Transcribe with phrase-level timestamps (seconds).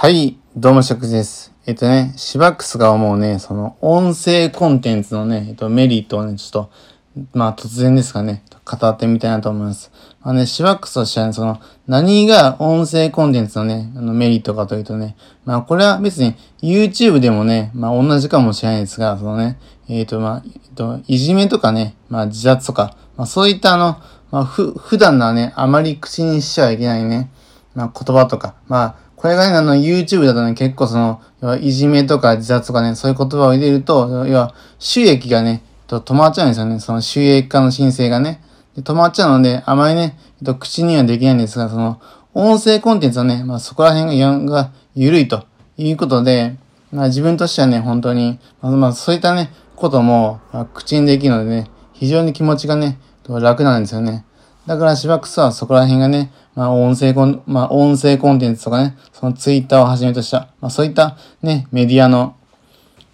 [0.00, 1.52] はい、どうも、しゃくです。
[1.66, 6.68] えっとね、シバックスが思うね、その、音声コンテンツのね、えっと、メリットをね、ちょっ
[7.16, 9.90] と、まあ、突然ですかね、語ってみたいなと思います。
[10.20, 19.58] まあね、シバックスとしてはね、その、何が音声コンテンツのね、あの、メリットかというとね、まあ、これは別に YouTube でもね、まあ、同じかもしれないですが、そのね、
[19.88, 23.96] えっ、と、まあ、えっ、と、いじめとかね、まあ、自殺とか、まあ、そういったあの、
[24.30, 27.32] まあ、ふ、普段のはね、あまり口にしちゃいけないね、
[27.74, 36.78] まあ、言葉とか、まあ、これがね、あの、YouTube だとね、結構その、要はいじめとか自殺とかね、そういう言葉を入れると、要は、収益がね、と止まっちゃうんですよね。
[36.78, 38.40] その収益化の申請がね。
[38.76, 42.00] で止まっちゃうので、あまりね、と口にはできないんですが、その、
[42.32, 46.54] 音声コンテンツはね、まあそこら辺がが緩いということで、
[46.92, 54.24] まあ自分としてはね、本当に、まあ、まあ、そういったね、ことも、まあ、口にできるのでね、非常に気持ちがね、楽なんですよね。
[54.68, 62.36] だからしばらくはそこら辺がね、まあ音声コン、まあ音声コンテンツとかね、そのツイッターをはじめとした、まあそういったね、メディアの、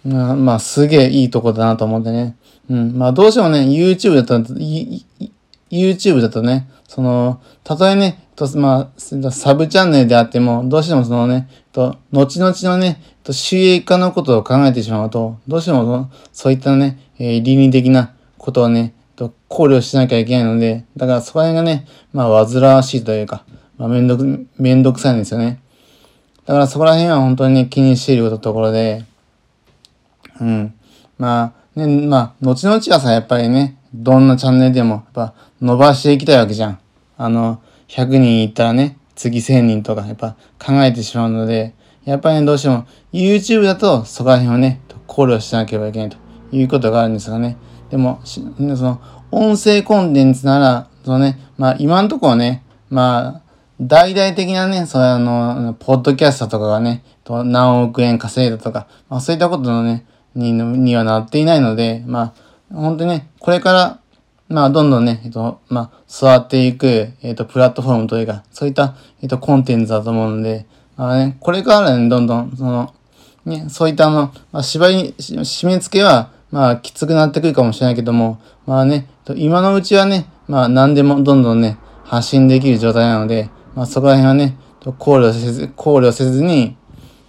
[0.03, 2.35] まあ、まあすげえいいとこだなと思ってね。
[2.69, 2.97] うん。
[2.97, 4.37] まあどうしてもね、YouTube だと、
[5.71, 18.93] YouTube だとね、その、たとえね、と、まあ、サブチャンネルであっても、どうしてもそのね、と、後々のね、と収益化のことを考えてしまうと、どうしてもそういったね、えー、倫理的なことをね、
[19.55, 23.45] 考慮しなきゃいけないので、だからそこら辺がね、まあ煩わしいというか、
[23.77, 25.61] まあめんどく、めんどくさいんですよね。
[26.45, 29.05] だからそこら辺は本当に、気にしているところで、
[30.41, 30.73] うん。
[31.17, 36.79] まあ、ね、まあ、後々はさ、やっぱりね、どんなチャンネルでも、やっぱ伸ばしていきたいわけじゃん。
[37.17, 46.17] あの、100人いったらね、次1000人とか、やっぱ考えてしまうので、やっぱりね、どうしても、YouTube だとそこら辺をね、考慮しなければいけないと
[46.51, 47.55] いうことがあるんですがね。
[47.89, 53.41] でも、その、音声コンテンツなら、そのね、まあ今んところね、まあ、
[53.81, 62.33] 大々的なね、そうあの、ポッドキャストとかがね、何億円稼いだとか、まあそういったことのね、ににはなっていないので、ま
[62.71, 63.99] あ、本当にね、これから、
[64.47, 72.93] まあ、どんどんね、えっと、まあ、育っていく、えっと、プラットフォームというか、そういった、えっと、コンテンツだと思うので、まあね、これからね、どんどん、その、
[73.45, 84.57] ね、そういったあの、まあ、芝居、締め付けは、まあ、きつくなってくるかもしれないけども、まあね、今のうちはね、まあ、何でもどんどんね、発信できる状態なので、まあ、そこら辺はね、
[84.99, 86.77] 考慮せず、考慮せずに、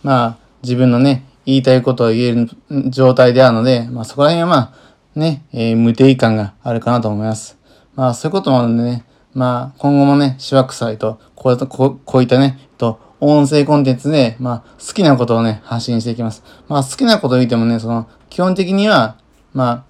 [0.03, 2.49] まあ、自分のね、言いたいことを言える
[2.91, 7.57] 状態であるので、まあ、そこら辺はまあ、ね、えー、無定感があるかなと思います。
[7.95, 16.43] まあ、そういうこともあるんでね、まあ、今後もね、しわくさいと、こうここういったね、と、音声コンテンツで、まあ、好きなことをね、発信していきます。
[16.69, 19.17] まあ、好きなことを言ってもね、その、基本的には、
[19.53, 19.85] まあ、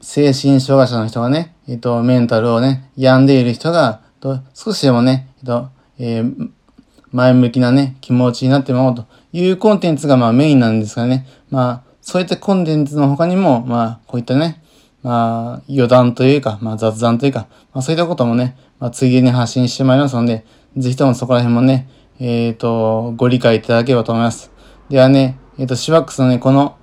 [0.00, 6.50] 精神障害者の人がね、えっと、メンタルをね、病んでいる人が、と少しでもね、えっと、えー、
[7.12, 14.62] 前向きなね、気持ちになってもらおうというコンテンツがまあメインなんですがね、まあ、そういったコンテンツの他にも、まあ、こういったね、
[15.02, 20.44] まあ、余談というか、まあ雑談というか、まあそういったこともね、まあ次に発信してまいりますので、
[20.76, 21.88] ぜひともそこら辺もね、
[22.20, 24.50] えっ、ー、と、ご理解いただければと思います。
[24.88, 26.76] ではね、えっ、ー、と、シワックスのね、この、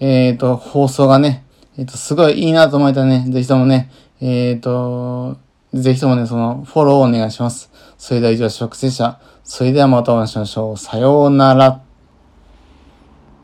[0.00, 1.44] えっ、ー、と、放送がね、
[1.78, 3.90] えっ、と、すごいいいなと思えたらね、ぜひともね、
[4.20, 5.36] えっ、と、
[5.72, 7.70] ぜひともね、その、フォローをお願いします。
[7.98, 9.20] それでは以上、シワックスでした。
[9.42, 10.76] それではまたお会いしましょう。
[10.76, 11.80] さようなら。